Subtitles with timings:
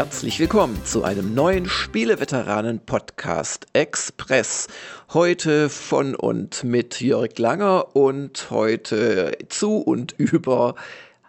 [0.00, 4.68] Herzlich willkommen zu einem neuen Spieleveteranen-Podcast Express.
[5.12, 10.74] Heute von und mit Jörg Langer und heute zu und über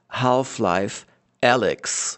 [0.09, 1.05] Half-Life
[1.41, 2.17] Alex.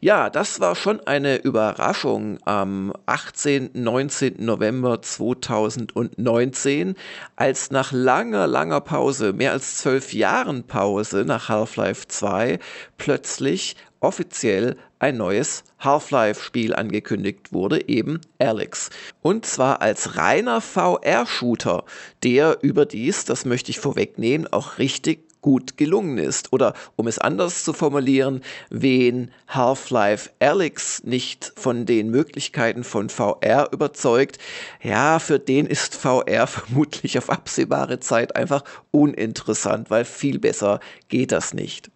[0.00, 3.72] Ja, das war schon eine Überraschung am 18.
[3.74, 4.36] 19.
[4.38, 6.94] November 2019,
[7.36, 12.58] als nach langer, langer Pause, mehr als zwölf Jahren Pause nach Half-Life 2,
[12.96, 18.90] plötzlich offiziell ein neues Half-Life-Spiel angekündigt wurde, eben Alex.
[19.20, 21.84] Und zwar als reiner VR-Shooter,
[22.22, 26.52] der überdies, das möchte ich vorwegnehmen, auch richtig gut gelungen ist.
[26.52, 33.70] Oder um es anders zu formulieren, wen Half-Life Alyx nicht von den Möglichkeiten von VR
[33.72, 34.38] überzeugt,
[34.80, 40.78] ja, für den ist VR vermutlich auf absehbare Zeit einfach uninteressant, weil viel besser
[41.08, 41.90] geht das nicht.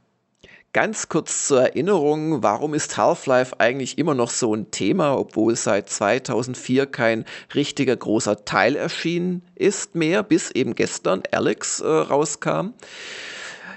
[0.76, 5.88] Ganz kurz zur Erinnerung, warum ist Half-Life eigentlich immer noch so ein Thema, obwohl seit
[5.88, 7.24] 2004 kein
[7.54, 12.74] richtiger großer Teil erschienen ist mehr, bis eben gestern Alex äh, rauskam.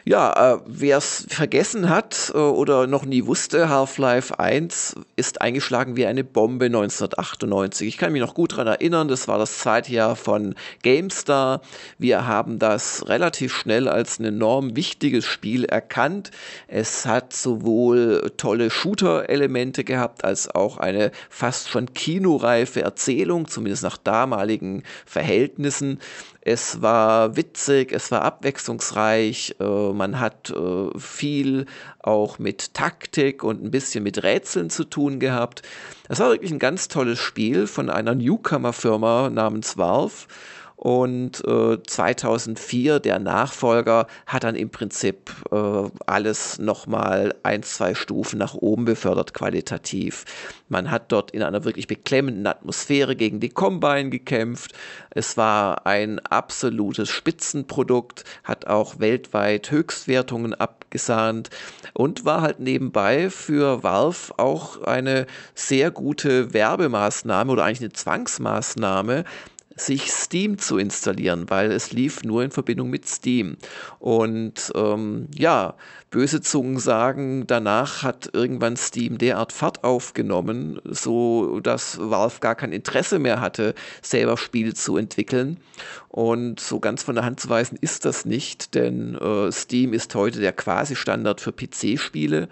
[0.09, 5.97] Ja, äh, wer es vergessen hat äh, oder noch nie wusste, Half-Life 1 ist eingeschlagen
[5.97, 7.87] wie eine Bombe 1998.
[7.87, 11.61] Ich kann mich noch gut daran erinnern, das war das zweite Jahr von GameStar.
[11.99, 16.31] Wir haben das relativ schnell als ein enorm wichtiges Spiel erkannt.
[16.67, 23.97] Es hat sowohl tolle Shooter-Elemente gehabt, als auch eine fast schon kinoreife Erzählung, zumindest nach
[23.97, 25.99] damaligen Verhältnissen.
[26.51, 31.67] Es war witzig, es war abwechslungsreich, äh, man hat äh, viel
[31.99, 35.61] auch mit Taktik und ein bisschen mit Rätseln zu tun gehabt.
[36.07, 40.25] Es war wirklich ein ganz tolles Spiel von einer Newcomer-Firma namens Valve.
[40.79, 48.39] Und äh, 2004 der Nachfolger hat dann im Prinzip äh, alles nochmal ein, zwei Stufen
[48.39, 50.23] nach oben befördert qualitativ.
[50.69, 54.71] Man hat dort in einer wirklich beklemmenden Atmosphäre gegen die Combine gekämpft.
[55.09, 61.49] Es war ein absolutes Spitzenprodukt, hat auch weltweit Höchstwertungen abgesahnt
[61.93, 69.25] und war halt nebenbei für Valve auch eine sehr gute Werbemaßnahme oder eigentlich eine Zwangsmaßnahme,
[69.79, 73.57] sich Steam zu installieren, weil es lief nur in Verbindung mit Steam.
[73.99, 75.75] Und ähm, ja,
[76.11, 82.71] böse Zungen sagen, danach hat irgendwann Steam derart Fahrt aufgenommen, so dass Valve gar kein
[82.71, 85.57] Interesse mehr hatte, selber Spiele zu entwickeln.
[86.09, 90.15] Und so ganz von der Hand zu weisen ist das nicht, denn äh, Steam ist
[90.15, 92.49] heute der Quasi-Standard für PC-Spiele.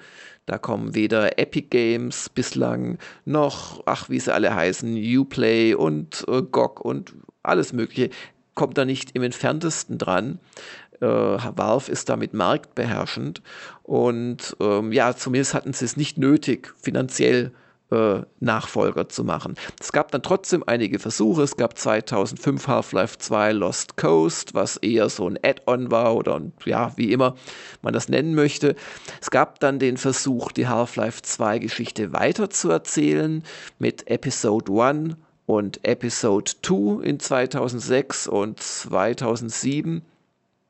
[0.47, 6.41] Da kommen weder Epic Games bislang noch, ach, wie sie alle heißen, Uplay und äh,
[6.41, 7.13] GOG und
[7.43, 8.09] alles Mögliche,
[8.55, 10.39] kommt da nicht im entferntesten dran.
[11.01, 13.41] Äh, Valve ist damit marktbeherrschend
[13.83, 19.55] und ähm, ja, zumindest hatten sie es nicht nötig, finanziell äh, Nachfolger zu machen.
[19.79, 21.43] Es gab dann trotzdem einige Versuche.
[21.43, 26.91] Es gab 2005 Half-Life 2 Lost Coast, was eher so ein Add-on war oder ja,
[26.97, 27.35] wie immer
[27.81, 28.75] man das nennen möchte.
[29.21, 33.43] Es gab dann den Versuch, die Half-Life 2 Geschichte weiterzuerzählen
[33.79, 35.15] mit Episode 1
[35.45, 40.01] und Episode 2 in 2006 und 2007.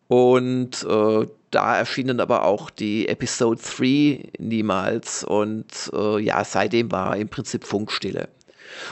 [0.07, 7.15] Und äh, da erschienen aber auch die Episode 3 niemals und äh, ja, seitdem war
[7.15, 8.29] im Prinzip Funkstille.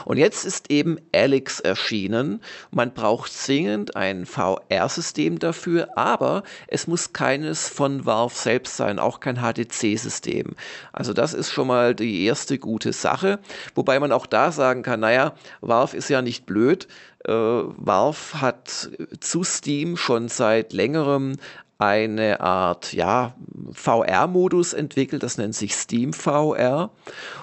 [0.04, 2.40] Und jetzt ist eben Alex erschienen.
[2.70, 9.20] Man braucht zwingend ein VR-System dafür, aber es muss keines von Valve selbst sein, auch
[9.20, 10.54] kein HTC-System.
[10.92, 13.38] Also das ist schon mal die erste gute Sache.
[13.74, 16.88] Wobei man auch da sagen kann, naja, Valve ist ja nicht blöd.
[17.24, 18.90] Äh, Valve hat
[19.20, 21.36] zu Steam schon seit längerem
[21.78, 23.34] eine Art ja,
[23.72, 26.90] VR-Modus entwickelt, das nennt sich Steam VR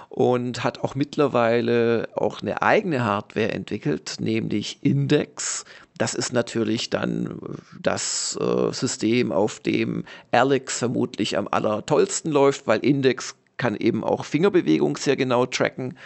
[0.09, 5.65] und hat auch mittlerweile auch eine eigene Hardware entwickelt, nämlich Index.
[5.97, 7.39] Das ist natürlich dann
[7.81, 14.25] das äh, System, auf dem Alex vermutlich am allertollsten läuft, weil Index kann eben auch
[14.25, 15.97] Fingerbewegung sehr genau tracken.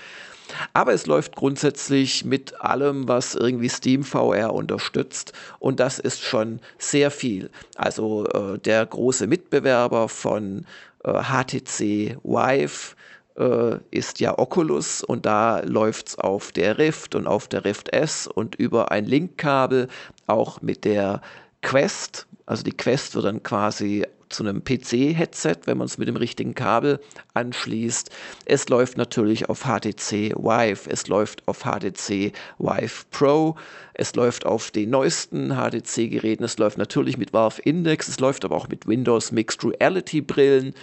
[0.73, 5.33] Aber es läuft grundsätzlich mit allem, was irgendwie Steam VR unterstützt.
[5.59, 7.49] Und das ist schon sehr viel.
[7.75, 10.65] Also äh, der große Mitbewerber von
[11.03, 12.95] äh, HTC Vive
[13.37, 17.89] äh, ist ja Oculus und da läuft es auf der Rift und auf der Rift
[17.93, 19.87] S und über ein Linkkabel
[20.25, 21.21] auch mit der
[21.61, 22.27] Quest.
[22.47, 26.55] Also die Quest wird dann quasi zu einem PC-Headset, wenn man es mit dem richtigen
[26.55, 26.99] Kabel
[27.33, 28.09] anschließt.
[28.45, 33.55] Es läuft natürlich auf HTC Vive, es läuft auf HTC Vive Pro,
[33.93, 38.55] es läuft auf den neuesten HTC-Geräten, es läuft natürlich mit Valve Index, es läuft aber
[38.55, 40.73] auch mit Windows Mixed Reality Brillen.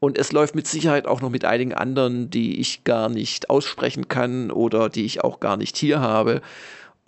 [0.00, 4.06] Und es läuft mit Sicherheit auch noch mit einigen anderen, die ich gar nicht aussprechen
[4.06, 6.40] kann oder die ich auch gar nicht hier habe.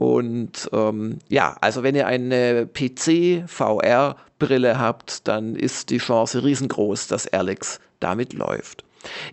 [0.01, 7.27] Und ähm, ja, also wenn ihr eine PC-VR-Brille habt, dann ist die Chance riesengroß, dass
[7.27, 8.83] Alex damit läuft.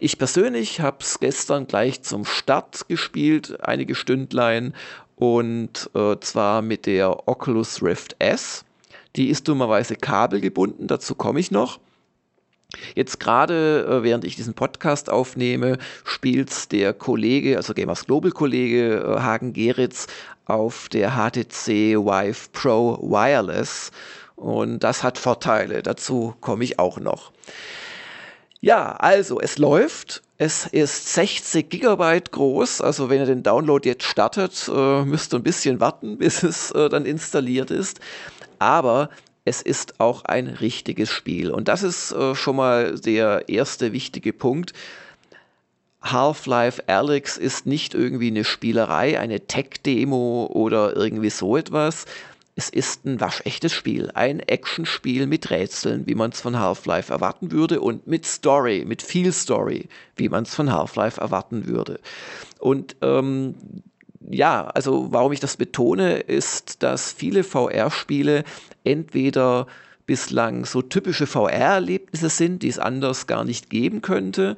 [0.02, 4.74] Ich persönlich habe es gestern gleich zum Start gespielt, einige Stündlein,
[5.16, 8.66] und äh, zwar mit der Oculus Rift S.
[9.16, 11.80] Die ist dummerweise kabelgebunden, dazu komme ich noch.
[12.96, 18.98] Jetzt gerade, äh, während ich diesen Podcast aufnehme, spielt der Kollege, also Gamers Global Kollege
[18.98, 20.08] äh, Hagen Geritz
[20.46, 23.92] auf der HTC Vive Pro Wireless.
[24.36, 25.82] Und das hat Vorteile.
[25.82, 27.32] Dazu komme ich auch noch.
[28.60, 30.22] Ja, also es läuft.
[30.38, 32.82] Es ist 60 Gigabyte groß.
[32.82, 36.74] Also wenn ihr den Download jetzt startet, äh, müsst ihr ein bisschen warten, bis es
[36.74, 38.02] dann installiert ist.
[38.60, 39.10] Aber
[39.48, 41.52] es ist auch ein richtiges Spiel.
[41.52, 44.74] Und das ist äh, schon mal der erste wichtige Punkt.
[46.02, 52.06] Half-Life Alyx ist nicht irgendwie eine Spielerei, eine Tech-Demo oder irgendwie so etwas.
[52.58, 57.52] Es ist ein waschechtes Spiel, ein Actionspiel mit Rätseln, wie man es von Half-Life erwarten
[57.52, 62.02] würde und mit Story, mit viel Story, wie man es von Half-Life erwarten würde.
[62.60, 63.56] Und ähm,
[64.30, 68.44] ja, also warum ich das betone, ist, dass viele VR-Spiele
[68.84, 69.68] entweder
[70.06, 74.58] bislang so typische VR-Erlebnisse sind, die es anders gar nicht geben könnte,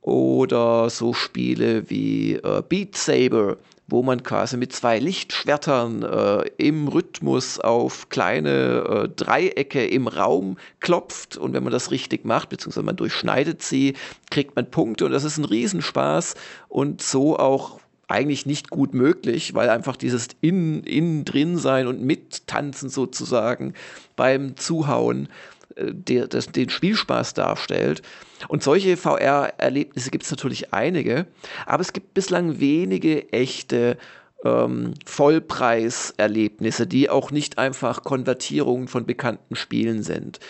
[0.00, 3.58] oder so Spiele wie äh, Beat Saber,
[3.88, 10.56] wo man quasi mit zwei Lichtschwertern äh, im Rhythmus auf kleine äh, Dreiecke im Raum
[10.80, 11.36] klopft.
[11.36, 13.94] Und wenn man das richtig macht, beziehungsweise man durchschneidet sie,
[14.30, 15.06] kriegt man Punkte.
[15.06, 16.34] Und das ist ein Riesenspaß.
[16.68, 22.02] Und so auch eigentlich nicht gut möglich, weil einfach dieses innen, innen drin sein und
[22.02, 23.74] mittanzen sozusagen
[24.16, 25.28] beim Zuhauen
[25.76, 28.02] äh, der, das, den Spielspaß darstellt.
[28.48, 31.26] Und solche VR-Erlebnisse gibt es natürlich einige,
[31.66, 33.98] aber es gibt bislang wenige echte
[34.44, 40.40] ähm, Vollpreiserlebnisse, die auch nicht einfach Konvertierungen von bekannten Spielen sind.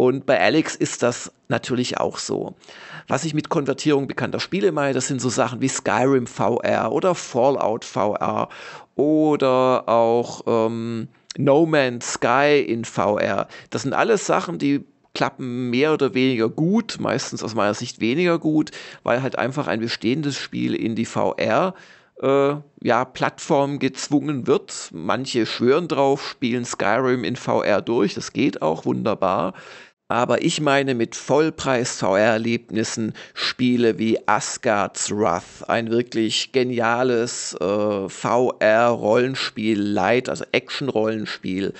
[0.00, 2.54] Und bei Alex ist das natürlich auch so.
[3.06, 7.14] Was ich mit Konvertierung bekannter Spiele meine, das sind so Sachen wie Skyrim VR oder
[7.14, 8.48] Fallout VR
[8.94, 13.46] oder auch ähm, No Man's Sky in VR.
[13.68, 18.38] Das sind alles Sachen, die klappen mehr oder weniger gut, meistens aus meiner Sicht weniger
[18.38, 18.70] gut,
[19.02, 21.74] weil halt einfach ein bestehendes Spiel in die VR
[22.22, 24.90] äh, ja, Plattform gezwungen wird.
[24.92, 29.54] Manche schwören drauf, spielen Skyrim in VR durch, das geht auch wunderbar.
[30.10, 40.28] Aber ich meine mit Vollpreis-VR-Erlebnissen Spiele wie Asgard's Wrath, ein wirklich geniales äh, VR-Rollenspiel, Light,
[40.28, 41.74] also Action-Rollenspiel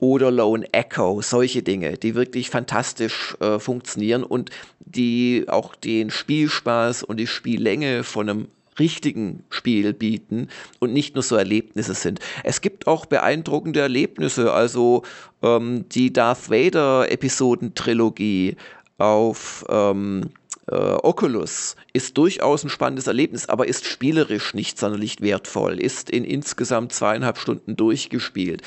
[0.00, 4.48] oder Lone Echo, solche Dinge, die wirklich fantastisch äh, funktionieren und
[4.80, 11.22] die auch den Spielspaß und die Spiellänge von einem richtigen Spiel bieten und nicht nur
[11.22, 12.20] so Erlebnisse sind.
[12.44, 15.02] Es gibt auch beeindruckende Erlebnisse, also
[15.42, 18.56] ähm, die Darth Vader Episoden-Trilogie
[18.98, 25.78] auf ähm, äh, Oculus ist durchaus ein spannendes Erlebnis, aber ist spielerisch nicht sonderlich wertvoll,
[25.78, 28.62] ist in insgesamt zweieinhalb Stunden durchgespielt.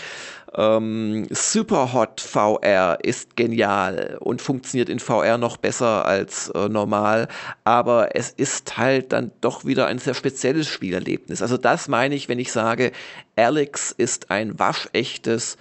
[0.55, 7.27] Ähm, Superhot VR ist genial und funktioniert in VR noch besser als äh, normal,
[7.65, 11.41] aber es ist halt dann doch wieder ein sehr spezielles Spielerlebnis.
[11.41, 12.93] Also das meine ich, wenn ich sage,
[13.35, 15.57] Alex ist ein waschechtes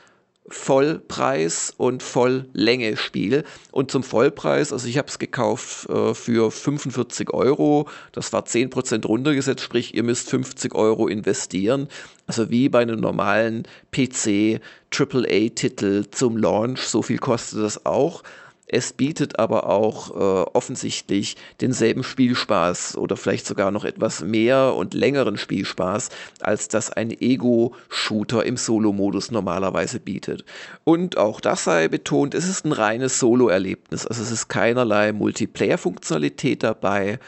[0.50, 3.45] Vollpreis und Volllänge Spiel.
[3.71, 9.07] Und zum Vollpreis, also ich habe es gekauft äh, für 45 Euro, das war 10%
[9.07, 11.88] runtergesetzt, sprich ihr müsst 50 Euro investieren.
[12.26, 18.23] Also wie bei einem normalen PC AAA-Titel zum Launch, so viel kostet das auch.
[18.71, 24.93] Es bietet aber auch äh, offensichtlich denselben Spielspaß oder vielleicht sogar noch etwas mehr und
[24.93, 26.11] längeren Spielspaß,
[26.41, 30.45] als das ein Ego-Shooter im Solo-Modus normalerweise bietet.
[30.85, 34.07] Und auch das sei betont, es ist ein reines Solo-Erlebnis.
[34.07, 37.19] Also es ist keinerlei Multiplayer-Funktionalität dabei.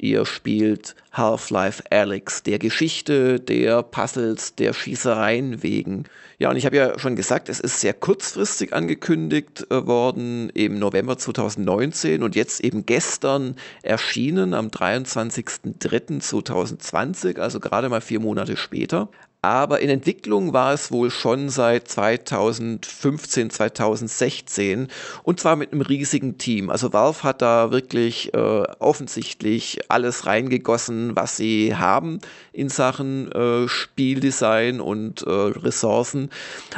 [0.00, 6.04] Ihr spielt Half-Life Alyx, der Geschichte, der Puzzles, der Schießereien wegen.
[6.38, 10.78] Ja, und ich habe ja schon gesagt, es ist sehr kurzfristig angekündigt äh, worden im
[10.78, 19.08] November 2019 und jetzt eben gestern erschienen am 23.03.2020, also gerade mal vier Monate später.
[19.40, 24.88] Aber in Entwicklung war es wohl schon seit 2015, 2016
[25.22, 26.70] und zwar mit einem riesigen Team.
[26.70, 32.18] Also Valve hat da wirklich äh, offensichtlich alles reingegossen, was sie haben
[32.52, 36.30] in Sachen äh, Spieldesign und äh, Ressourcen.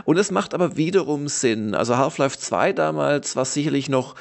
[0.05, 1.75] Und es macht aber wiederum Sinn.
[1.75, 4.17] Also Half-Life 2 damals war sicherlich noch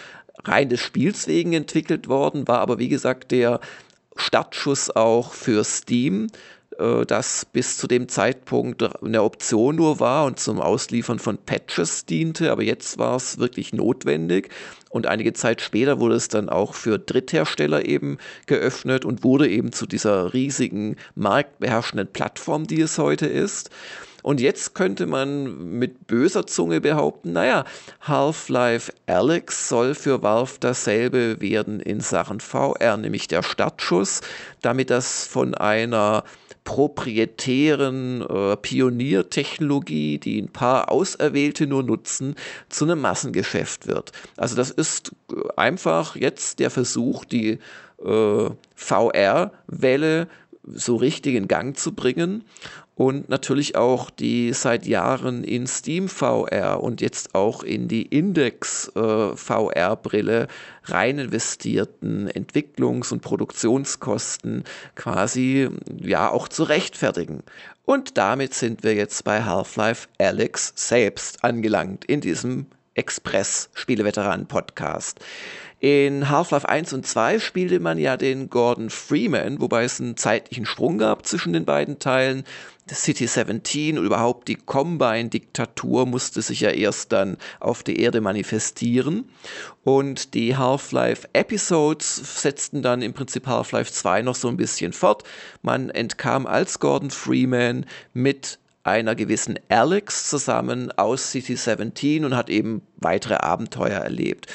[0.46, 3.60] rein des Spiels wegen entwickelt worden, war aber wie gesagt der
[4.16, 6.28] Startschuss auch für Steam,
[6.80, 12.06] äh, das bis zu dem Zeitpunkt eine Option nur war und zum Ausliefern von Patches
[12.06, 14.50] diente, aber jetzt war es wirklich notwendig.
[14.90, 18.18] Und einige Zeit später wurde es dann auch für Dritthersteller eben
[18.48, 23.70] geöffnet und wurde eben zu dieser riesigen marktbeherrschenden Plattform, die es heute ist.
[24.22, 27.64] Und jetzt könnte man mit böser Zunge behaupten, naja,
[28.02, 34.22] Half-Life Alyx soll für Valve dasselbe werden in Sachen VR, nämlich der Startschuss,
[34.62, 36.24] damit das von einer
[36.64, 42.36] proprietären äh, Pioniertechnologie, die ein paar Auserwählte nur nutzen,
[42.70, 44.12] zu einem Massengeschäft wird.
[44.38, 45.12] Also das ist
[45.56, 47.60] einfach jetzt der Versuch, die
[48.04, 50.28] äh, VR-Welle
[50.72, 52.44] so richtig in Gang zu bringen
[53.00, 58.92] und natürlich auch die seit Jahren in Steam VR und jetzt auch in die Index
[58.94, 60.50] äh, VR-Brille
[60.84, 64.66] rein investierten Entwicklungs- und Produktionskosten
[64.96, 67.42] quasi ja auch zu rechtfertigen.
[67.86, 72.66] Und damit sind wir jetzt bei Half-Life Alex selbst angelangt in diesem
[72.96, 75.22] Express-Spieleveteranen-Podcast.
[75.82, 80.66] In Half-Life 1 und 2 spielte man ja den Gordon Freeman, wobei es einen zeitlichen
[80.66, 82.44] Sprung gab zwischen den beiden Teilen.
[82.92, 89.30] City 17 und überhaupt die Combine-Diktatur musste sich ja erst dann auf der Erde manifestieren.
[89.86, 95.24] Und die Half-Life-Episodes setzten dann im Prinzip Half-Life 2 noch so ein bisschen fort.
[95.62, 102.50] Man entkam als Gordon Freeman mit einer gewissen Alex zusammen aus City 17 und hat
[102.50, 104.48] eben weitere Abenteuer erlebt.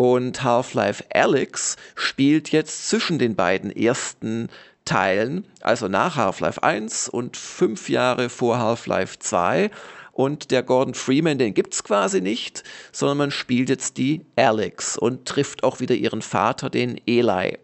[0.00, 4.48] Und Half-Life Alex spielt jetzt zwischen den beiden ersten
[4.86, 9.70] Teilen, also nach Half-Life 1 und fünf Jahre vor Half-Life 2.
[10.12, 14.96] Und der Gordon Freeman, den gibt es quasi nicht, sondern man spielt jetzt die Alex
[14.96, 17.58] und trifft auch wieder ihren Vater, den Eli.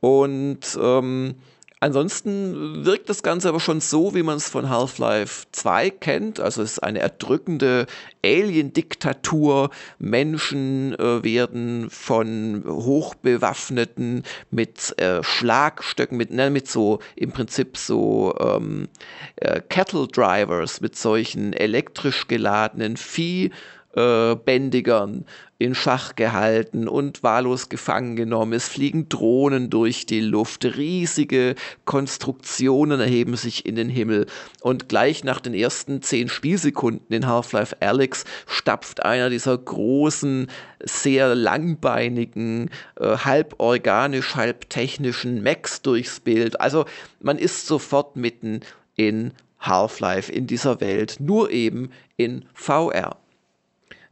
[0.00, 1.36] Und ähm,
[1.82, 6.38] Ansonsten wirkt das Ganze aber schon so, wie man es von Half-Life 2 kennt.
[6.38, 7.86] Also es ist eine erdrückende
[8.24, 9.70] Alien-Diktatur.
[9.98, 14.22] Menschen äh, werden von Hochbewaffneten
[14.52, 18.86] mit äh, Schlagstöcken, mit, ne, mit so im Prinzip so ähm,
[19.34, 23.50] äh, Cattle Drivers, mit solchen elektrisch geladenen Vieh
[23.94, 25.26] äh, Bändigern
[25.58, 28.52] in Schach gehalten und wahllos gefangen genommen.
[28.52, 34.26] Es fliegen Drohnen durch die Luft, riesige Konstruktionen erheben sich in den Himmel
[34.60, 40.48] und gleich nach den ersten zehn Spielsekunden in Half-Life Alyx stapft einer dieser großen,
[40.80, 46.60] sehr langbeinigen, äh, halb organisch, halb technischen Mechs durchs Bild.
[46.60, 46.86] Also
[47.20, 48.60] man ist sofort mitten
[48.96, 53.21] in Half-Life, in dieser Welt, nur eben in VR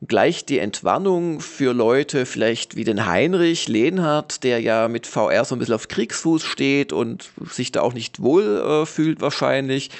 [0.06, 5.54] gleich die Entwarnung für Leute vielleicht wie den Heinrich Lehnhardt, der ja mit VR so
[5.54, 9.90] ein bisschen auf Kriegsfuß steht und sich da auch nicht wohl äh, fühlt wahrscheinlich.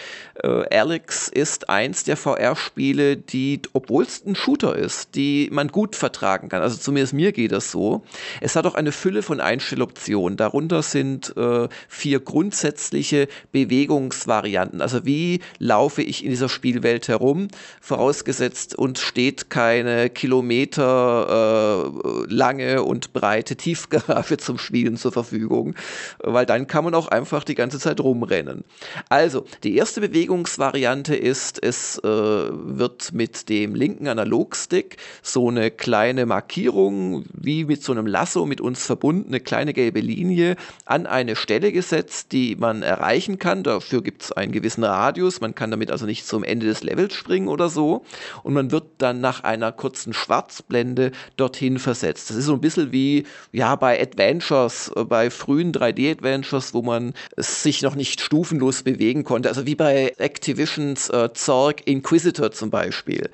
[0.43, 5.97] Äh, Alex ist eins der VR-Spiele, die, obwohl es ein Shooter ist, die man gut
[5.97, 6.63] vertragen kann.
[6.63, 8.03] Also zumindest mir geht das so.
[8.41, 10.37] Es hat auch eine Fülle von Einstelloptionen.
[10.37, 14.81] Darunter sind äh, vier grundsätzliche Bewegungsvarianten.
[14.81, 17.49] Also wie laufe ich in dieser Spielwelt herum,
[17.81, 21.91] vorausgesetzt uns steht keine eine Kilometer
[22.29, 25.75] äh, lange und breite Tiefgarage zum Spielen zur Verfügung,
[26.19, 28.65] weil dann kann man auch einfach die ganze Zeit rumrennen.
[29.09, 36.25] Also, die erste Bewegungsvariante ist, es äh, wird mit dem linken Analogstick so eine kleine
[36.25, 41.35] Markierung, wie mit so einem Lasso mit uns verbunden, eine kleine gelbe Linie an eine
[41.35, 43.65] Stelle gesetzt, die man erreichen kann.
[43.65, 47.15] Dafür gibt es einen gewissen Radius, man kann damit also nicht zum Ende des Levels
[47.15, 48.05] springen oder so.
[48.45, 52.31] Und man wird dann nach einer kurzen Schwarzblende dorthin versetzt.
[52.31, 57.15] Das ist so ein bisschen wie ja bei Adventures, äh, bei frühen 3D-Adventures, wo man
[57.37, 59.49] sich noch nicht stufenlos bewegen konnte.
[59.49, 63.31] Also wie bei Activisions äh, Zorg Inquisitor zum Beispiel.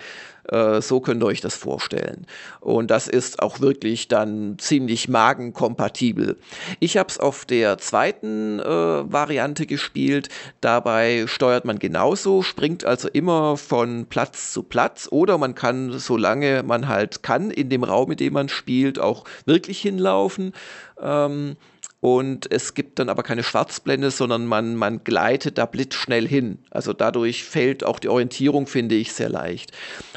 [0.48, 2.26] Äh, so könnt ihr euch das vorstellen.
[2.60, 6.36] Und das ist auch wirklich dann ziemlich magenkompatibel.
[6.80, 10.28] Ich habe es auf der zweiten äh, Variante gespielt.
[10.60, 16.62] Dabei steuert man genauso, springt also immer von Platz zu Platz oder man kann, solange
[16.62, 20.52] man halt kann, in dem Raum, in dem man spielt, auch wirklich hinlaufen.
[21.00, 21.56] Ähm,
[22.00, 26.58] und es gibt dann aber keine Schwarzblende, sondern man, man gleitet da blitzschnell hin.
[26.70, 29.72] Also dadurch fällt auch die Orientierung, finde ich, sehr leicht.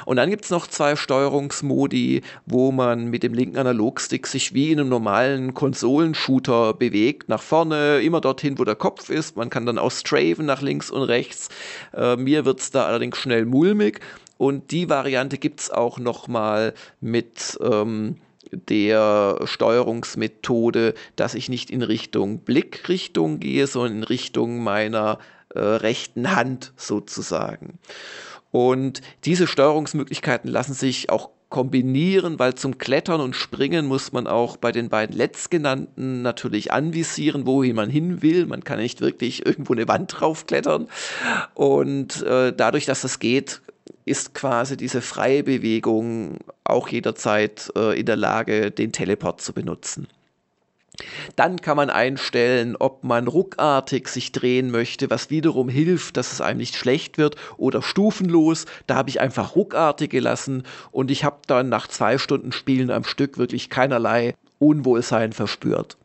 [0.06, 4.72] Und dann gibt es noch zwei Steuerungsmodi, wo man mit dem linken Analogstick sich wie
[4.72, 9.38] in einem normalen Konsolenshooter bewegt, nach vorne, immer dorthin, wo der Kopf ist.
[9.38, 11.48] Man kann dann auch straven nach links und rechts.
[11.94, 14.02] Äh, mir wird es da allerdings schnell mulmig.
[14.38, 17.58] Und die Variante gibt es auch noch mal mit...
[17.62, 18.18] Ähm,
[18.52, 25.20] der Steuerungsmethode, dass ich nicht in Richtung Blickrichtung gehe, sondern in Richtung meiner
[25.54, 27.80] äh, rechten Hand sozusagen.
[28.52, 34.58] Und diese Steuerungsmöglichkeiten lassen sich auch kombinieren, weil zum Klettern und Springen muss man auch
[34.58, 38.46] bei den beiden letztgenannten natürlich anvisieren, wohin man hin will.
[38.46, 40.88] Man kann nicht wirklich irgendwo eine Wand draufklettern.
[41.56, 43.62] Und äh, dadurch, dass das geht,
[44.10, 50.08] ist quasi diese freie Bewegung auch jederzeit äh, in der Lage, den Teleport zu benutzen.
[51.36, 56.42] Dann kann man einstellen, ob man ruckartig sich drehen möchte, was wiederum hilft, dass es
[56.42, 58.66] einem nicht schlecht wird oder stufenlos.
[58.88, 63.04] Da habe ich einfach ruckartig gelassen und ich habe dann nach zwei Stunden Spielen am
[63.04, 65.98] Stück wirklich keinerlei Unwohlsein verspürt.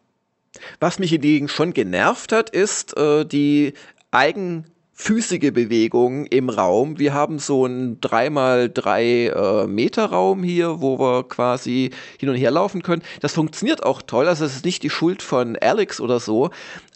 [0.79, 3.75] Was mich hingegen schon genervt hat, ist äh, die
[4.13, 6.99] eigen physische Bewegung im Raum.
[6.99, 12.53] Wir haben so einen 3x3 äh, Meter Raum hier, wo wir quasi hin und her
[12.53, 13.03] laufen können.
[13.21, 14.29] Das funktioniert auch toll.
[14.29, 16.51] Also es ist nicht die Schuld von Alex oder so,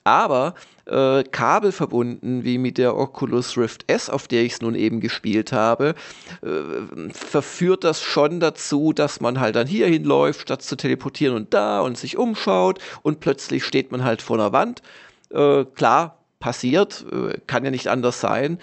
[0.05, 0.55] aber
[0.87, 5.01] äh, Kabel verbunden, wie mit der Oculus Rift S, auf der ich es nun eben
[5.01, 5.95] gespielt habe,
[6.43, 11.53] äh, verführt das schon dazu, dass man halt dann hier hinläuft, statt zu teleportieren und
[11.53, 14.83] da und sich umschaut und plötzlich steht man halt vor einer Wand.
[15.31, 18.59] Äh, klar, passiert, äh, kann ja nicht anders sein.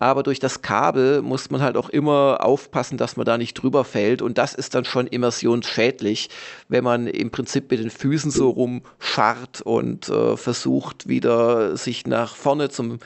[0.00, 3.84] Aber durch das Kabel muss man halt auch immer aufpassen, dass man da nicht drüber
[3.84, 4.22] fällt.
[4.22, 6.30] Und das ist dann schon immersionsschädlich,
[6.68, 12.36] wenn man im Prinzip mit den Füßen so rumscharrt und äh, versucht, wieder sich nach
[12.36, 13.00] vorne zum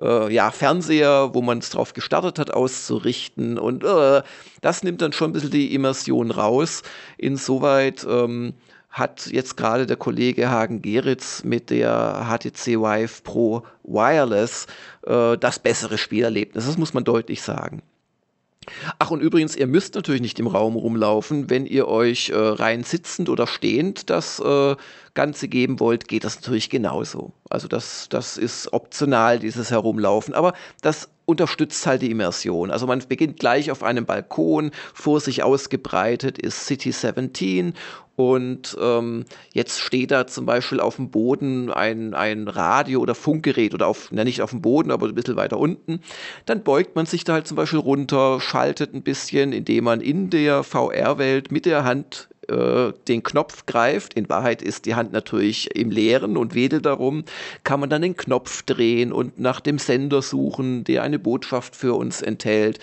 [0.00, 3.58] äh, ja, Fernseher, wo man es drauf gestartet hat, auszurichten.
[3.58, 4.22] Und äh,
[4.62, 6.82] das nimmt dann schon ein bisschen die Immersion raus.
[7.18, 8.54] Insoweit ähm,
[8.88, 14.66] hat jetzt gerade der Kollege Hagen Geritz mit der HTC Vive Pro Wireless
[15.06, 16.66] äh, das bessere Spielerlebnis.
[16.66, 17.82] Das muss man deutlich sagen.
[18.98, 21.50] Ach und übrigens, ihr müsst natürlich nicht im Raum rumlaufen.
[21.50, 24.76] Wenn ihr euch äh, rein sitzend oder stehend das äh,
[25.14, 27.32] Ganze geben wollt, geht das natürlich genauso.
[27.50, 30.34] Also das, das ist optional, dieses Herumlaufen.
[30.34, 32.70] Aber das unterstützt halt die Immersion.
[32.70, 37.74] Also man beginnt gleich auf einem Balkon, vor sich ausgebreitet ist City 17
[38.18, 43.74] und ähm, jetzt steht da zum Beispiel auf dem Boden ein, ein Radio- oder Funkgerät
[43.74, 46.00] oder auf, na nicht auf dem Boden, aber ein bisschen weiter unten.
[46.44, 50.30] Dann beugt man sich da halt zum Beispiel runter, schaltet ein bisschen, indem man in
[50.30, 55.76] der VR-Welt mit der Hand äh, den Knopf greift, in Wahrheit ist die Hand natürlich
[55.76, 57.22] im Leeren und wedelt darum,
[57.62, 61.94] kann man dann den Knopf drehen und nach dem Sender suchen, der eine Botschaft für
[61.94, 62.80] uns enthält.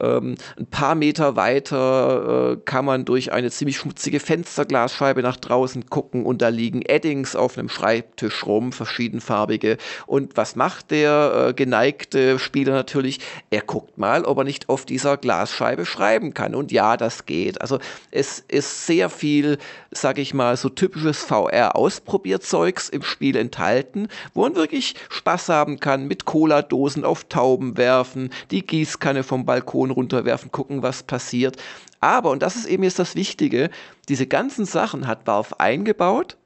[0.00, 5.86] Ähm, ein paar Meter weiter äh, kann man durch eine ziemlich schmutzige Fensterglasscheibe nach draußen
[5.86, 9.78] gucken und da liegen Eddings auf einem Schreibtisch rum, verschiedenfarbige.
[10.06, 13.20] Und was macht der äh, geneigte Spieler natürlich?
[13.50, 16.54] Er guckt mal, ob er nicht auf dieser Glasscheibe schreiben kann.
[16.54, 17.60] Und ja, das geht.
[17.60, 17.78] Also
[18.10, 19.58] es ist sehr viel,
[19.90, 26.06] sag ich mal, so typisches VR-Ausprobierzeugs im Spiel enthalten, wo man wirklich Spaß haben kann,
[26.06, 31.56] mit Cola-Dosen auf Tauben werfen, die Gießkanne vom Balkon Balkon runterwerfen, gucken, was passiert.
[32.00, 33.70] Aber, und das ist eben jetzt das Wichtige,
[34.08, 36.36] diese ganzen Sachen hat Valve eingebaut,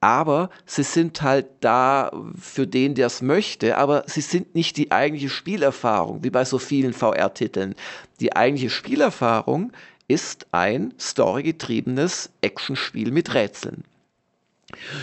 [0.00, 4.92] aber sie sind halt da für den, der es möchte, aber sie sind nicht die
[4.92, 7.74] eigentliche Spielerfahrung, wie bei so vielen VR-Titeln.
[8.20, 9.72] Die eigentliche Spielerfahrung
[10.08, 13.84] ist ein storygetriebenes Actionspiel mit Rätseln.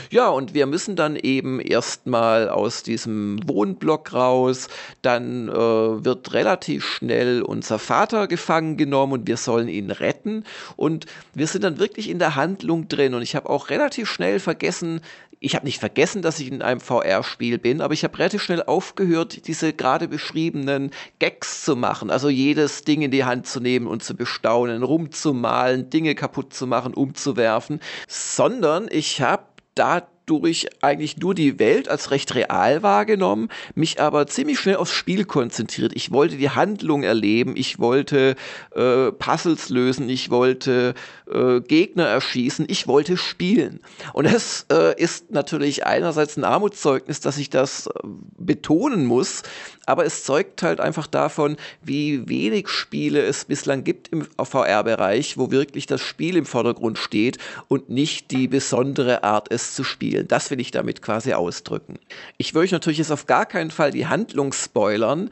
[0.09, 4.67] Ja, und wir müssen dann eben erstmal aus diesem Wohnblock raus.
[5.01, 10.43] Dann äh, wird relativ schnell unser Vater gefangen genommen und wir sollen ihn retten.
[10.75, 13.13] Und wir sind dann wirklich in der Handlung drin.
[13.13, 15.01] Und ich habe auch relativ schnell vergessen,
[15.43, 18.63] ich habe nicht vergessen, dass ich in einem VR-Spiel bin, aber ich habe relativ schnell
[18.63, 22.09] aufgehört, diese gerade beschriebenen Gags zu machen.
[22.09, 26.65] Also jedes Ding in die Hand zu nehmen und zu bestaunen, rumzumalen, Dinge kaputt zu
[26.65, 29.43] machen, umzuwerfen, sondern ich habe
[29.75, 35.25] dadurch eigentlich nur die Welt als recht real wahrgenommen, mich aber ziemlich schnell aufs Spiel
[35.25, 35.93] konzentriert.
[35.95, 38.35] Ich wollte die Handlung erleben, ich wollte
[38.75, 40.93] äh, Puzzles lösen, ich wollte
[41.31, 43.79] äh, Gegner erschießen, ich wollte spielen.
[44.13, 47.91] Und es äh, ist natürlich einerseits ein Armutszeugnis, dass ich das äh,
[48.37, 49.43] betonen muss,
[49.85, 55.51] aber es zeugt halt einfach davon, wie wenig Spiele es bislang gibt im VR-Bereich, wo
[55.51, 60.27] wirklich das Spiel im Vordergrund steht und nicht die besondere Art, es zu spielen.
[60.27, 61.99] Das will ich damit quasi ausdrücken.
[62.37, 65.29] Ich würde euch natürlich jetzt auf gar keinen Fall die Handlung spoilern,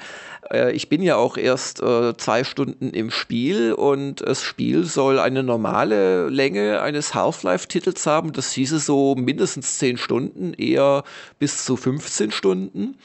[0.52, 5.20] äh, ich bin ja auch erst äh, zwei Stunden im Spiel und das Spiel soll
[5.20, 8.34] eine normale Länge eines Half-Life-Titels haben.
[8.34, 11.04] Das hieße so mindestens zehn Stunden, eher
[11.40, 12.98] bis zu 15 Stunden.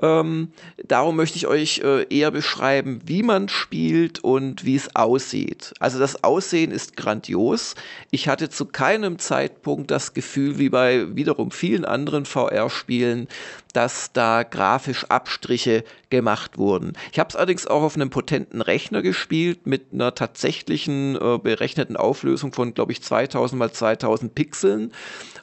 [0.00, 0.52] Ähm,
[0.84, 5.74] darum möchte ich euch äh, eher beschreiben, wie man spielt und wie es aussieht.
[5.80, 7.74] Also das Aussehen ist grandios.
[8.10, 13.28] Ich hatte zu keinem Zeitpunkt das Gefühl, wie bei wiederum vielen anderen VR-Spielen,
[13.76, 16.94] dass da grafisch Abstriche gemacht wurden.
[17.12, 21.98] Ich habe es allerdings auch auf einem potenten Rechner gespielt mit einer tatsächlichen äh, berechneten
[21.98, 24.92] Auflösung von, glaube ich, 2000 mal 2000 Pixeln.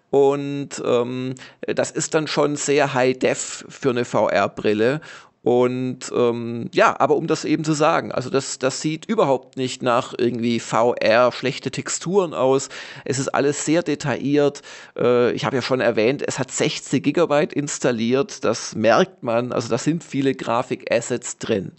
[0.10, 1.36] Und ähm,
[1.68, 5.02] das ist dann schon sehr high def für eine VR-Brille.
[5.44, 9.84] Und ähm, ja, aber um das eben zu sagen, also das, das sieht überhaupt nicht
[9.84, 12.70] nach irgendwie VR, schlechte Texturen aus.
[13.04, 14.62] Es ist alles sehr detailliert.
[14.98, 18.46] Äh, ich habe ja schon erwähnt, es hat 60 Gigabyte installiert.
[18.46, 19.52] Das merkt man.
[19.52, 21.74] Also da sind viele Grafik-Assets drin.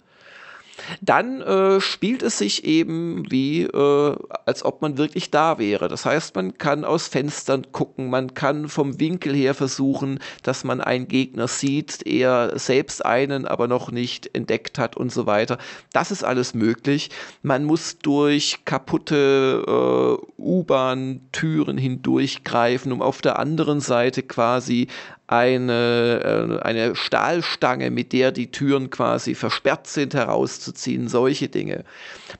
[1.01, 5.87] Dann äh, spielt es sich eben wie, äh, als ob man wirklich da wäre.
[5.87, 10.81] Das heißt, man kann aus Fenstern gucken, man kann vom Winkel her versuchen, dass man
[10.81, 15.57] einen Gegner sieht, er selbst einen aber noch nicht entdeckt hat und so weiter.
[15.93, 17.09] Das ist alles möglich.
[17.41, 24.87] Man muss durch kaputte äh, U-Bahn-Türen hindurchgreifen, um auf der anderen Seite quasi
[25.27, 31.83] eine, äh, eine Stahlstange, mit der die Türen quasi versperrt sind, herauszuziehen, solche Dinge.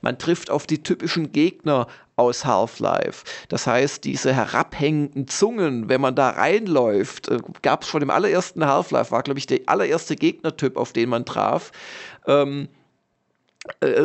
[0.02, 3.24] Man trifft auf die typischen Gegner aus Half-Life.
[3.48, 8.64] Das heißt, diese herabhängenden Zungen, wenn man da reinläuft, äh, gab es schon im allerersten
[8.64, 11.72] Half-Life, war, glaube ich, der allererste Gegnertyp, auf den man traf.
[12.26, 12.68] Ähm, äh,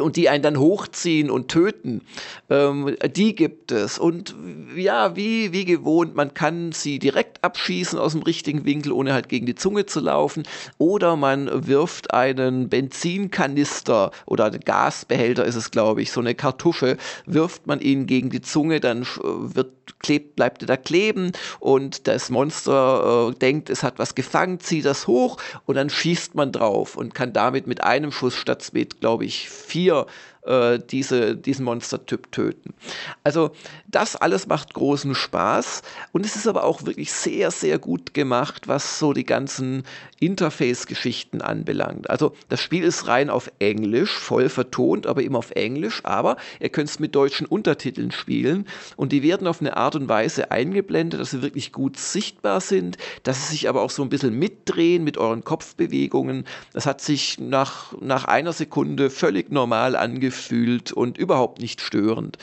[0.02, 2.02] und die einen dann hochziehen und töten,
[2.50, 4.00] ähm, die gibt es.
[4.00, 4.36] Und
[4.76, 9.30] ja, wie, wie gewohnt, man kann sie direkt abschießen aus dem richtigen Winkel, ohne halt
[9.30, 10.44] gegen die Zunge zu laufen.
[10.78, 17.68] Oder man wirft einen Benzinkanister oder Gasbehälter ist es, glaube ich, so eine Kartusche, wirft
[17.68, 23.30] man ihn gegen die Zunge, dann wird klebt, bleibt er da kleben und das Monster
[23.32, 27.14] äh, denkt, es hat was gefangen, zieht das hoch und dann schießt man drauf und
[27.14, 30.06] kann damit mit einem Schuss statt mit, glaube ich, vier
[30.44, 32.74] äh, diese, diesen Monstertyp töten.
[33.24, 33.52] Also
[33.88, 38.68] das alles macht großen Spaß und es ist aber auch wirklich sehr, sehr gut gemacht,
[38.68, 39.84] was so die ganzen
[40.20, 42.10] Interface-Geschichten anbelangt.
[42.10, 46.70] Also das Spiel ist rein auf Englisch, voll vertont, aber immer auf Englisch, aber ihr
[46.70, 51.20] könnt es mit deutschen Untertiteln spielen und die werden auf eine Art und Weise eingeblendet,
[51.20, 55.04] dass sie wirklich gut sichtbar sind, dass sie sich aber auch so ein bisschen mitdrehen
[55.04, 56.46] mit euren Kopfbewegungen.
[56.74, 60.31] Das hat sich nach, nach einer Sekunde völlig normal angefühlt
[60.94, 62.38] und überhaupt nicht störend.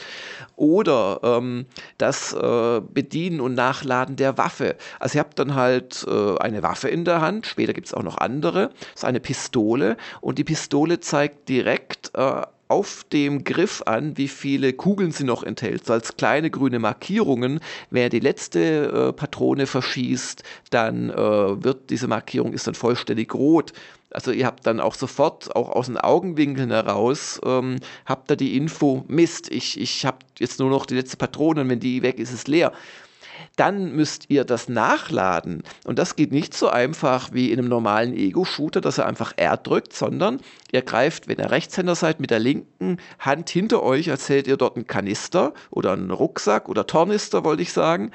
[0.56, 1.66] Oder ähm,
[1.98, 4.76] das äh, Bedienen und Nachladen der Waffe.
[4.98, 8.02] Also ihr habt dann halt äh, eine Waffe in der Hand, später gibt es auch
[8.02, 8.68] noch andere.
[8.68, 14.28] Das ist eine Pistole und die Pistole zeigt direkt äh, auf dem Griff an, wie
[14.28, 17.60] viele Kugeln sie noch enthält, so als kleine grüne Markierungen.
[17.90, 23.72] Wer die letzte äh, Patrone verschießt, dann äh, wird diese Markierung ist dann vollständig rot.
[24.10, 27.76] Also ihr habt dann auch sofort, auch aus den Augenwinkeln heraus, ähm,
[28.06, 31.68] habt da die Info, Mist, ich, ich habe jetzt nur noch die letzte Patrone und
[31.68, 32.72] wenn die weg ist, ist es leer
[33.56, 35.62] dann müsst ihr das nachladen.
[35.84, 39.56] Und das geht nicht so einfach wie in einem normalen Ego-Shooter, dass er einfach R
[39.56, 40.40] drückt, sondern
[40.72, 44.56] ihr greift, wenn ihr Rechtshänder seid, mit der linken Hand hinter euch, als hättet ihr
[44.56, 48.12] dort einen Kanister oder einen Rucksack oder Tornister, wollte ich sagen,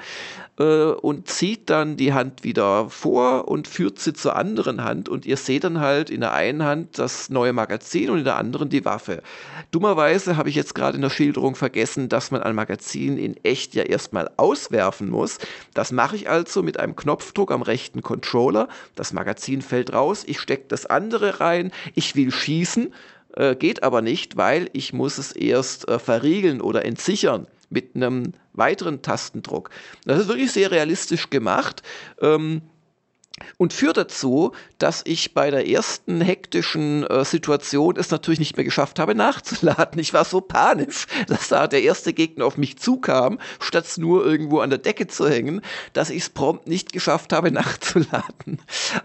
[0.58, 5.26] äh, und zieht dann die Hand wieder vor und führt sie zur anderen Hand und
[5.26, 8.68] ihr seht dann halt in der einen Hand das neue Magazin und in der anderen
[8.68, 9.22] die Waffe.
[9.70, 13.74] Dummerweise habe ich jetzt gerade in der Schilderung vergessen, dass man ein Magazin in echt
[13.74, 15.38] ja erstmal auswerfen muss.
[15.74, 18.68] Das mache ich also mit einem Knopfdruck am rechten Controller.
[18.94, 22.92] Das Magazin fällt raus, ich stecke das andere rein, ich will schießen,
[23.36, 28.32] äh, geht aber nicht, weil ich muss es erst äh, verriegeln oder entsichern mit einem
[28.52, 29.70] weiteren Tastendruck.
[30.04, 31.82] Das ist wirklich sehr realistisch gemacht.
[32.20, 32.62] Ähm,
[33.58, 38.64] und führt dazu, dass ich bei der ersten hektischen äh, Situation es natürlich nicht mehr
[38.64, 39.98] geschafft habe, nachzuladen.
[39.98, 44.60] Ich war so panisch, dass da der erste Gegner auf mich zukam, statt nur irgendwo
[44.60, 45.60] an der Decke zu hängen,
[45.92, 48.60] dass ich es prompt nicht geschafft habe, nachzuladen.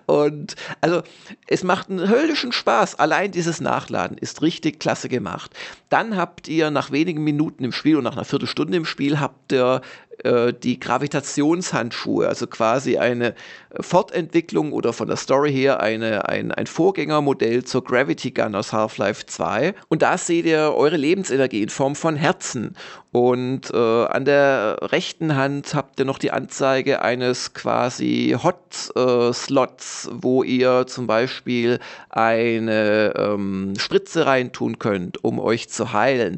[0.06, 1.02] Und also
[1.48, 2.96] es macht einen höllischen Spaß.
[2.96, 5.52] Allein dieses Nachladen ist richtig klasse gemacht.
[5.90, 9.52] Dann habt ihr nach wenigen Minuten im Spiel und nach einer Viertelstunde im Spiel habt
[9.52, 9.82] ihr
[10.24, 13.36] äh, die Gravitationshandschuhe, also quasi eine
[13.80, 19.26] Fortentwicklung oder von der Story her eine, ein, ein Vorgängermodell zur Gravity Gun aus Half-Life
[19.28, 19.74] 2.
[19.88, 22.76] Und da seht ihr eure Lebensenergie in Form von Herzen.
[23.12, 30.12] Und äh, an der rechten Hand habt ihr noch die Anzeige eines quasi Hot-Slots, äh,
[30.14, 36.38] wo ihr zum Beispiel eine ähm, Spritze reintun könnt, um euch zu heilen.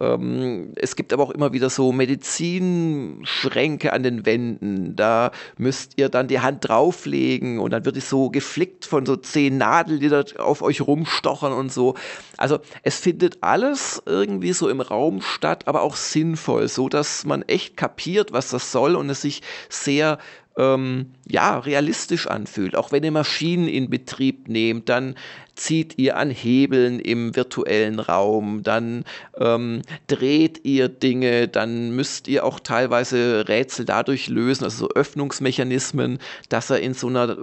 [0.00, 4.96] Ähm, es gibt aber auch immer wieder so Medizinschränke an den Wänden.
[4.96, 9.14] Da müsst ihr dann die Hand drauflegen und dann wird es so geflickt von so
[9.14, 11.94] zehn Nadeln, die da auf euch rumstochern und so.
[12.36, 17.42] Also es findet alles irgendwie so im Raum statt, aber auch sinnvoll, so dass man
[17.42, 20.18] echt kapiert, was das soll und es sich sehr
[20.56, 22.76] ähm, ja, realistisch anfühlt.
[22.76, 25.14] Auch wenn ihr Maschinen in Betrieb nehmt, dann
[25.58, 29.04] zieht ihr an Hebeln im virtuellen Raum, dann
[29.38, 36.18] ähm, dreht ihr Dinge, dann müsst ihr auch teilweise Rätsel dadurch lösen, also so Öffnungsmechanismen,
[36.48, 37.36] dass er in so einer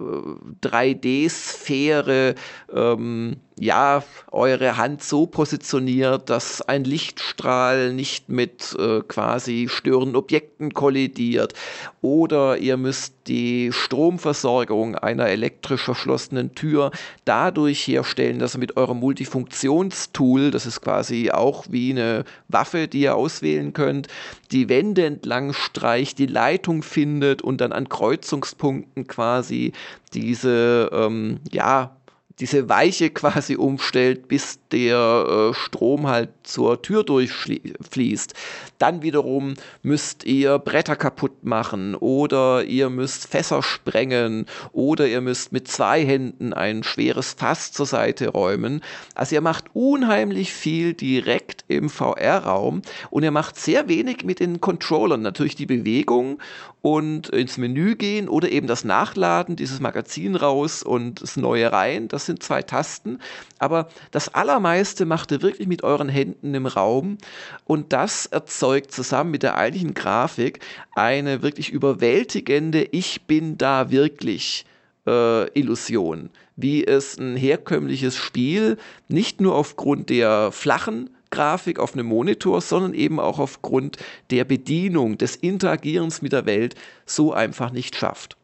[0.63, 2.35] 3D-Sphäre äh,
[2.73, 10.73] ähm, ja, eure Hand so positioniert, dass ein Lichtstrahl nicht mit äh, quasi störenden Objekten
[10.73, 11.53] kollidiert.
[12.01, 16.91] Oder ihr müsst die Stromversorgung einer elektrisch verschlossenen Tür
[17.25, 23.01] dadurch herstellen, dass ihr mit eurem Multifunktionstool, das ist quasi auch wie eine Waffe, die
[23.01, 24.07] ihr auswählen könnt,
[24.51, 29.73] die Wände entlang streicht, die Leitung findet und dann an Kreuzungspunkten quasi
[30.13, 31.95] diese, ähm, ja,
[32.39, 38.33] diese Weiche quasi umstellt, bis der äh, Strom halt zur Tür durchfließt.
[38.77, 45.53] Dann wiederum müsst ihr Bretter kaputt machen oder ihr müsst Fässer sprengen oder ihr müsst
[45.53, 48.81] mit zwei Händen ein schweres Fass zur Seite räumen.
[49.13, 54.59] Also ihr macht unheimlich viel direkt im VR-Raum und ihr macht sehr wenig mit den
[54.59, 55.21] Controllern.
[55.21, 56.39] Natürlich die Bewegung
[56.81, 62.07] und ins Menü gehen oder eben das Nachladen, dieses Magazin raus und das Neue rein.
[62.09, 63.19] Das sind zwei Tasten.
[63.59, 67.17] Aber das Allermeiste macht ihr wirklich mit euren Händen im Raum
[67.65, 70.59] und das erzeugt zusammen mit der eigentlichen Grafik
[70.95, 74.65] eine wirklich überwältigende Ich bin da wirklich
[75.07, 82.05] äh, Illusion, wie es ein herkömmliches Spiel nicht nur aufgrund der flachen Grafik auf einem
[82.05, 83.97] Monitor, sondern eben auch aufgrund
[84.31, 88.37] der Bedienung, des Interagierens mit der Welt so einfach nicht schafft.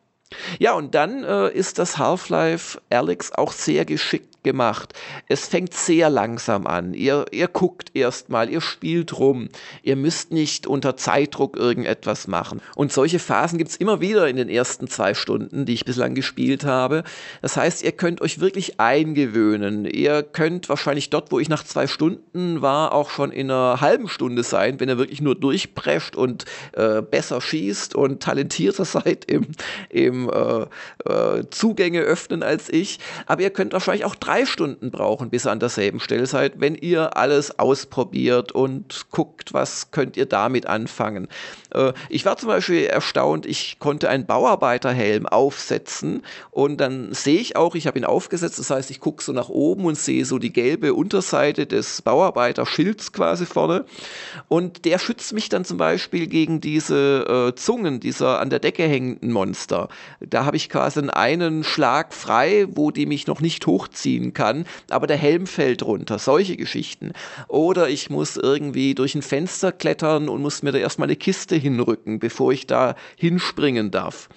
[0.60, 4.94] Ja, und dann äh, ist das Half-Life Alex auch sehr geschickt gemacht.
[5.28, 6.94] Es fängt sehr langsam an.
[6.94, 9.50] Ihr, ihr guckt erstmal, ihr spielt rum.
[9.84, 12.62] Ihr müsst nicht unter Zeitdruck irgendetwas machen.
[12.76, 16.64] Und solche Phasen gibt's immer wieder in den ersten zwei Stunden, die ich bislang gespielt
[16.64, 17.04] habe.
[17.42, 19.86] Das heißt, ihr könnt euch wirklich eingewöhnen.
[19.86, 24.08] Ihr könnt wahrscheinlich dort, wo ich nach zwei Stunden war, auch schon in einer halben
[24.08, 29.48] Stunde sein, wenn ihr wirklich nur durchprescht und äh, besser schießt und talentierter seid im,
[29.90, 30.66] im äh,
[31.10, 33.00] äh, Zugänge öffnen als ich.
[33.26, 36.62] Aber ihr könnt wahrscheinlich auch drei drei Stunden brauchen, bis ihr an derselben Stelle seid,
[36.62, 41.28] wenn ihr alles ausprobiert und guckt, was könnt ihr damit anfangen.
[41.74, 47.58] Äh, ich war zum Beispiel erstaunt, ich konnte einen Bauarbeiterhelm aufsetzen und dann sehe ich
[47.58, 50.40] auch, ich habe ihn aufgesetzt, das heißt, ich gucke so nach oben und sehe so
[50.40, 53.84] die gelbe Unterseite des Bauarbeiterschilds quasi vorne
[54.48, 58.84] und der schützt mich dann zum Beispiel gegen diese äh, Zungen dieser an der Decke
[58.84, 59.90] hängenden Monster.
[60.22, 64.66] Da habe ich quasi einen Schlag frei, wo die mich noch nicht hochziehen ziehen kann,
[64.90, 66.20] aber der Helm fällt runter.
[66.20, 67.14] Solche Geschichten.
[67.48, 71.56] Oder ich muss irgendwie durch ein Fenster klettern und muss mir da erstmal eine Kiste
[71.56, 74.30] hinrücken, bevor ich da hinspringen darf.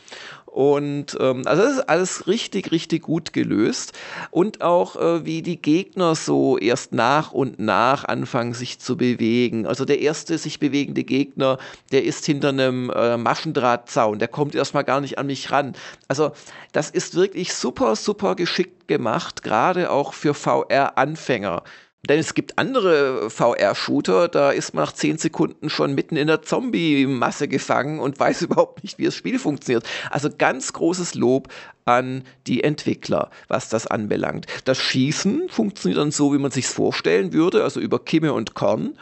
[0.55, 3.93] Und ähm, also das ist alles richtig, richtig gut gelöst.
[4.31, 9.67] Und auch äh, wie die Gegner so erst nach und nach anfangen sich zu bewegen.
[9.67, 11.59] Also der erste sich bewegende Gegner,
[11.91, 15.75] der ist hinter einem äh, Maschendrahtzaun, der kommt erstmal gar nicht an mich ran.
[16.07, 16.31] Also
[16.71, 21.65] das ist wirklich super, super geschickt gemacht, gerade auch für VR-Anfänger.
[22.09, 26.43] Denn es gibt andere VR-Shooter, da ist man nach zehn Sekunden schon mitten in der
[26.43, 29.87] Zombie-Masse gefangen und weiß überhaupt nicht, wie das Spiel funktioniert.
[30.11, 31.49] Also ganz großes Lob
[31.85, 34.47] an die Entwickler, was das anbelangt.
[34.65, 38.99] Das Schießen funktioniert dann so, wie man sich vorstellen würde, also über Kimme und Korn.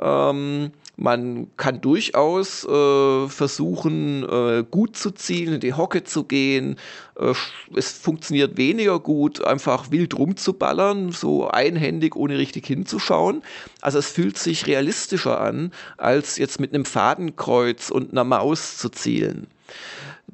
[0.00, 6.76] Ähm, man kann durchaus äh, versuchen, äh, gut zu zielen, in die Hocke zu gehen.
[7.18, 7.34] Äh,
[7.74, 13.42] es funktioniert weniger gut, einfach wild rumzuballern, so einhändig, ohne richtig hinzuschauen.
[13.80, 18.88] Also es fühlt sich realistischer an, als jetzt mit einem Fadenkreuz und einer Maus zu
[18.88, 19.48] zielen.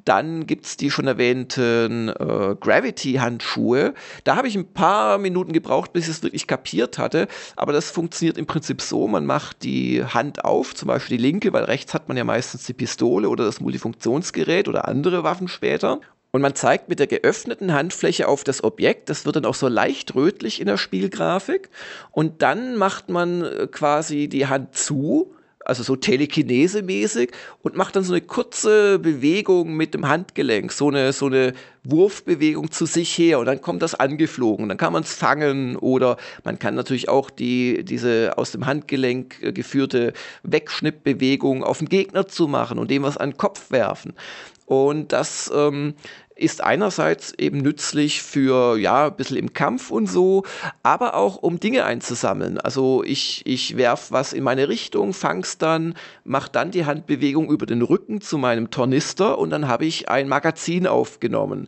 [0.05, 3.93] Dann gibt es die schon erwähnten äh, Gravity-Handschuhe.
[4.23, 7.27] Da habe ich ein paar Minuten gebraucht, bis ich es wirklich kapiert hatte.
[7.55, 11.53] Aber das funktioniert im Prinzip so: Man macht die Hand auf, zum Beispiel die linke,
[11.53, 15.99] weil rechts hat man ja meistens die Pistole oder das Multifunktionsgerät oder andere Waffen später.
[16.31, 19.09] Und man zeigt mit der geöffneten Handfläche auf das Objekt.
[19.09, 21.69] Das wird dann auch so leicht rötlich in der Spielgrafik.
[22.11, 28.03] Und dann macht man äh, quasi die Hand zu also so Telekinese-mäßig und macht dann
[28.03, 33.39] so eine kurze Bewegung mit dem Handgelenk, so eine, so eine Wurfbewegung zu sich her
[33.39, 34.69] und dann kommt das angeflogen.
[34.69, 39.41] Dann kann man es fangen oder man kann natürlich auch die, diese aus dem Handgelenk
[39.41, 44.13] äh, geführte Wegschnippbewegung auf den Gegner zu machen und dem was an den Kopf werfen.
[44.65, 45.95] Und das ähm,
[46.41, 50.43] ist einerseits eben nützlich für, ja, ein bisschen im Kampf und so,
[50.83, 52.57] aber auch um Dinge einzusammeln.
[52.57, 57.65] Also ich, ich werf was in meine Richtung, fang's dann, mach dann die Handbewegung über
[57.65, 61.67] den Rücken zu meinem Tornister und dann habe ich ein Magazin aufgenommen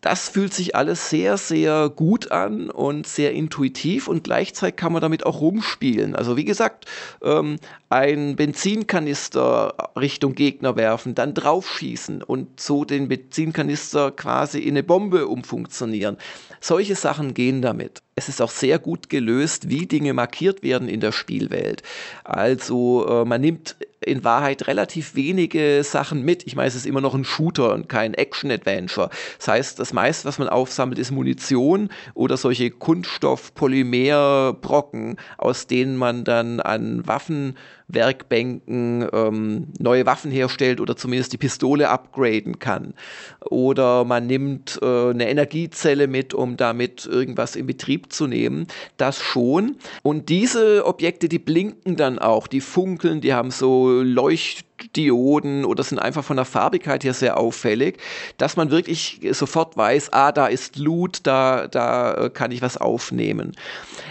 [0.00, 5.02] das fühlt sich alles sehr, sehr gut an und sehr intuitiv und gleichzeitig kann man
[5.02, 6.14] damit auch rumspielen.
[6.14, 6.86] Also wie gesagt,
[7.22, 7.56] ähm,
[7.88, 15.26] ein Benzinkanister Richtung Gegner werfen, dann draufschießen und so den Benzinkanister quasi in eine Bombe
[15.26, 16.16] umfunktionieren.
[16.60, 18.02] Solche Sachen gehen damit.
[18.20, 21.82] Es ist auch sehr gut gelöst, wie Dinge markiert werden in der Spielwelt.
[22.22, 26.46] Also äh, man nimmt in Wahrheit relativ wenige Sachen mit.
[26.46, 29.08] Ich meine, es ist immer noch ein Shooter und kein Action-Adventure.
[29.38, 36.24] Das heißt, das meiste, was man aufsammelt, ist Munition oder solche Kunststoff-Polymer-Brocken, aus denen man
[36.24, 37.56] dann an Waffen
[37.94, 42.94] Werkbänken ähm, neue Waffen herstellt oder zumindest die Pistole upgraden kann.
[43.40, 48.66] Oder man nimmt äh, eine Energiezelle mit, um damit irgendwas in Betrieb zu nehmen.
[48.96, 49.76] Das schon.
[50.02, 55.82] Und diese Objekte, die blinken dann auch, die funkeln, die haben so Leucht Dioden oder
[55.82, 57.98] sind einfach von der Farbigkeit her sehr auffällig,
[58.38, 62.76] dass man wirklich sofort weiß, ah, da ist Loot, da, da äh, kann ich was
[62.76, 63.52] aufnehmen.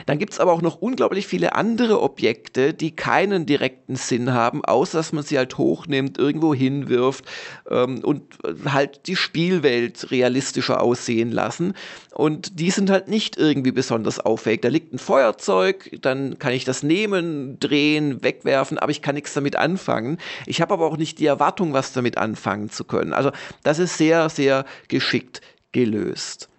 [0.05, 4.63] Dann gibt es aber auch noch unglaublich viele andere Objekte, die keinen direkten Sinn haben,
[4.63, 7.25] außer dass man sie halt hochnimmt, irgendwo hinwirft
[7.69, 11.73] ähm, und äh, halt die Spielwelt realistischer aussehen lassen.
[12.13, 14.62] Und die sind halt nicht irgendwie besonders auffällig.
[14.62, 19.34] Da liegt ein Feuerzeug, dann kann ich das nehmen, drehen, wegwerfen, aber ich kann nichts
[19.34, 20.17] damit anfangen.
[20.45, 23.13] Ich ich habe aber auch nicht die Erwartung, was damit anfangen zu können.
[23.13, 23.31] Also
[23.63, 25.39] das ist sehr, sehr geschickt
[25.71, 26.49] gelöst.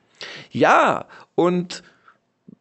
[0.50, 1.82] Ja, und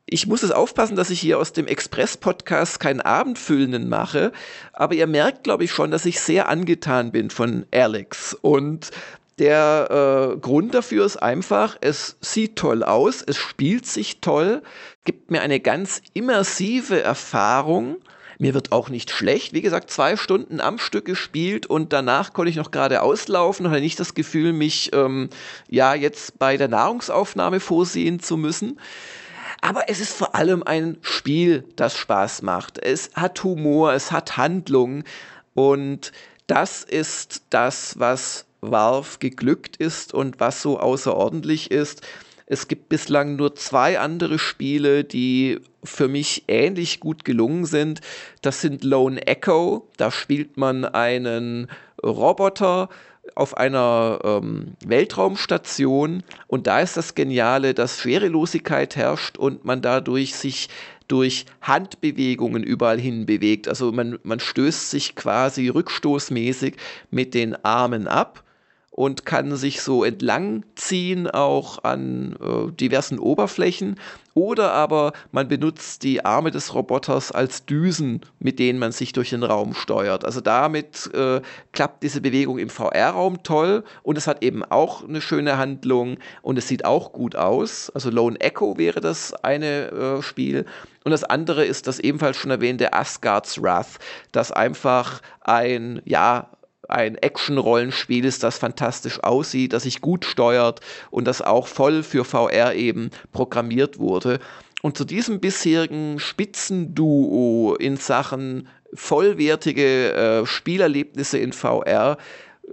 [0.06, 4.34] ich muss es aufpassen, dass ich hier aus dem Express-Podcast keinen Abendfüllenden mache,
[4.73, 8.34] aber ihr merkt, glaube ich, schon, dass ich sehr angetan bin von Alex.
[8.34, 8.91] Und
[9.38, 14.62] der äh, Grund dafür ist einfach, es sieht toll aus, es spielt sich toll,
[15.06, 17.99] gibt mir eine ganz immersive Erfahrung
[18.39, 19.54] mir wird auch nicht schlecht.
[19.54, 23.71] Wie gesagt, zwei Stunden am Stück gespielt und danach konnte ich noch gerade auslaufen und
[23.71, 25.30] hatte nicht das Gefühl, mich ähm,
[25.67, 28.80] ja jetzt bei der Nahrungsaufnahme vorsehen zu müssen.
[29.62, 32.78] Aber es ist vor allem ein Spiel, das Spaß macht.
[32.78, 35.04] Es hat Humor, es hat Handlung
[35.54, 36.13] und
[36.47, 42.08] das ist das, was Valve geglückt ist und was so außerordentlich ist.
[42.52, 48.02] Es gibt bislang nur zwei andere Spiele, die für mich ähnlich gut gelungen sind.
[48.42, 49.88] Das sind Lone Echo.
[49.98, 51.68] Da spielt man einen
[52.04, 52.90] Roboter
[53.36, 60.34] auf einer ähm, Weltraumstation und da ist das Geniale, dass Schwerelosigkeit herrscht und man dadurch
[60.34, 60.70] sich
[61.08, 63.68] durch Handbewegungen überall hin bewegt.
[63.68, 66.78] Also man, man stößt sich quasi rückstoßmäßig
[67.12, 68.44] mit den Armen ab
[68.91, 73.95] und kann sich so entlang ziehen, auch an äh, diversen Oberflächen.
[74.34, 79.32] Oder aber man benutzt die Arme des Roboters als Düsen, mit denen man sich durch
[79.32, 80.25] den Raum steuert.
[80.25, 85.21] Also damit äh, klappt diese Bewegung im VR-Raum toll und es hat eben auch eine
[85.21, 87.89] schöne Handlung und es sieht auch gut aus.
[87.91, 90.65] Also Lone Echo wäre das eine äh, Spiel.
[91.04, 93.99] Und das andere ist das ebenfalls schon erwähnte Asgard's Wrath,
[94.32, 96.49] das einfach ein, ja,
[96.89, 102.25] ein Action-Rollenspiel ist, das fantastisch aussieht, das sich gut steuert und das auch voll für
[102.25, 104.39] VR eben programmiert wurde.
[104.82, 112.17] Und zu diesem bisherigen Spitzenduo in Sachen vollwertige äh, Spielerlebnisse in VR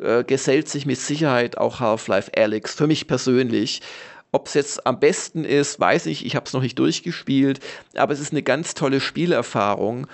[0.01, 3.83] äh, gesellt sich mit Sicherheit auch Half-Life Alyx, für mich persönlich.
[4.33, 7.61] Ob es jetzt am besten ist, weiß ich, ich habe es noch nicht durchgespielt,
[7.95, 10.07] aber es ist eine ganz tolle Spielerfahrung.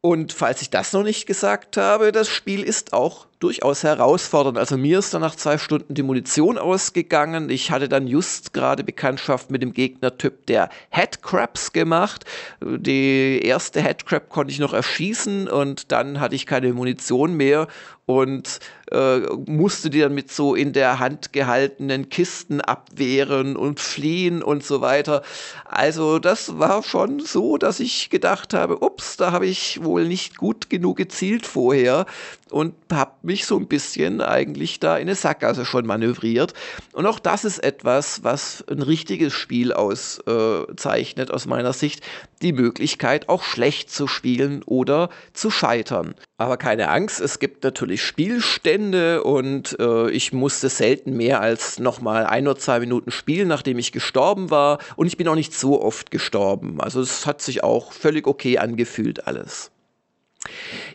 [0.00, 4.58] Und falls ich das noch nicht gesagt habe, das Spiel ist auch durchaus herausfordernd.
[4.58, 7.50] Also mir ist dann nach zwei Stunden die Munition ausgegangen.
[7.50, 12.24] Ich hatte dann just gerade Bekanntschaft mit dem Gegnertyp der Headcrabs gemacht.
[12.60, 17.68] Die erste Headcrab konnte ich noch erschießen und dann hatte ich keine Munition mehr
[18.06, 24.42] und äh, musste die dann mit so in der Hand gehaltenen Kisten abwehren und fliehen
[24.42, 25.22] und so weiter.
[25.64, 30.36] Also das war schon so, dass ich gedacht habe, ups, da habe ich wohl nicht
[30.36, 32.04] gut genug gezielt vorher
[32.50, 36.54] und habe mich so ein bisschen eigentlich da in eine Sackgasse schon manövriert.
[36.92, 42.02] Und auch das ist etwas, was ein richtiges Spiel auszeichnet, aus meiner Sicht,
[42.42, 46.14] die Möglichkeit, auch schlecht zu spielen oder zu scheitern.
[46.36, 52.26] Aber keine Angst, es gibt natürlich Spielstände und äh, ich musste selten mehr als nochmal
[52.26, 54.78] ein oder zwei Minuten spielen, nachdem ich gestorben war.
[54.96, 56.80] Und ich bin auch nicht so oft gestorben.
[56.80, 59.70] Also es hat sich auch völlig okay angefühlt alles.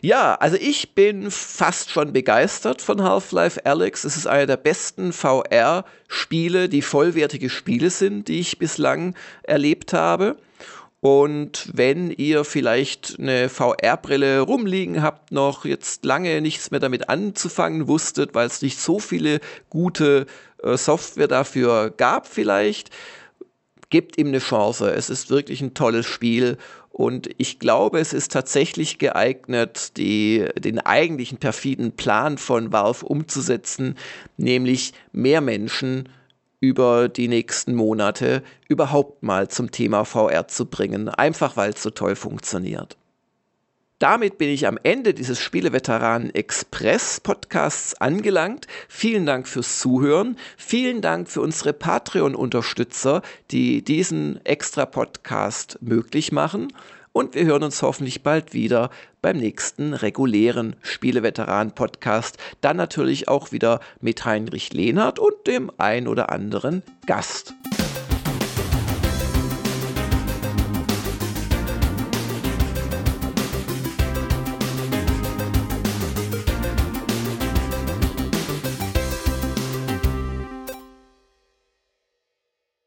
[0.00, 4.04] Ja, also ich bin fast schon begeistert von Half-Life Alex.
[4.04, 10.36] Es ist einer der besten VR-Spiele, die vollwertige Spiele sind, die ich bislang erlebt habe.
[11.00, 17.88] Und wenn ihr vielleicht eine VR-Brille rumliegen habt, noch jetzt lange nichts mehr damit anzufangen
[17.88, 19.40] wusstet, weil es nicht so viele
[19.70, 20.26] gute
[20.62, 22.90] äh, Software dafür gab vielleicht,
[23.88, 24.92] gebt ihm eine Chance.
[24.92, 26.58] Es ist wirklich ein tolles Spiel
[27.00, 33.96] und ich glaube, es ist tatsächlich geeignet, die, den eigentlichen perfiden Plan von Valve umzusetzen,
[34.36, 36.10] nämlich mehr Menschen
[36.60, 41.88] über die nächsten Monate überhaupt mal zum Thema VR zu bringen, einfach weil es so
[41.88, 42.98] toll funktioniert.
[44.00, 48.66] Damit bin ich am Ende dieses Spieleveteranen Express Podcasts angelangt.
[48.88, 50.38] Vielen Dank fürs Zuhören.
[50.56, 53.20] Vielen Dank für unsere Patreon-Unterstützer,
[53.50, 56.72] die diesen extra Podcast möglich machen.
[57.12, 58.88] Und wir hören uns hoffentlich bald wieder
[59.20, 62.38] beim nächsten regulären Spieleveteran-Podcast.
[62.62, 67.52] Dann natürlich auch wieder mit Heinrich Lehnert und dem ein oder anderen Gast.